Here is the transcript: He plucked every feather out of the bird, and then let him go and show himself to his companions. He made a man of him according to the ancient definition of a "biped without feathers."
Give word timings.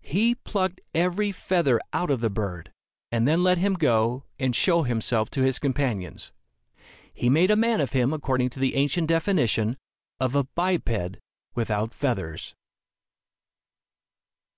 He 0.00 0.34
plucked 0.34 0.80
every 0.94 1.32
feather 1.32 1.78
out 1.92 2.08
of 2.10 2.22
the 2.22 2.30
bird, 2.30 2.72
and 3.12 3.28
then 3.28 3.42
let 3.42 3.58
him 3.58 3.74
go 3.74 4.24
and 4.38 4.56
show 4.56 4.84
himself 4.84 5.28
to 5.32 5.42
his 5.42 5.58
companions. 5.58 6.32
He 7.12 7.28
made 7.28 7.50
a 7.50 7.56
man 7.56 7.82
of 7.82 7.92
him 7.92 8.14
according 8.14 8.48
to 8.56 8.58
the 8.58 8.74
ancient 8.76 9.06
definition 9.08 9.76
of 10.18 10.34
a 10.34 10.44
"biped 10.44 11.18
without 11.54 11.92
feathers." 11.92 12.54